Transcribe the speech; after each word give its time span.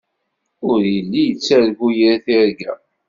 Ur 0.69 0.79
yelli 0.93 1.21
yettargu 1.27 1.87
yir 1.97 2.15
tirga. 2.23 2.73